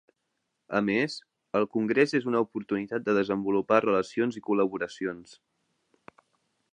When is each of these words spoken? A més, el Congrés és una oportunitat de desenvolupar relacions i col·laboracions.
A 0.77 0.79
més, 0.85 1.17
el 1.59 1.67
Congrés 1.75 2.15
és 2.21 2.25
una 2.31 2.41
oportunitat 2.45 3.05
de 3.09 3.15
desenvolupar 3.19 3.81
relacions 3.87 4.39
i 4.41 4.43
col·laboracions. 4.51 5.37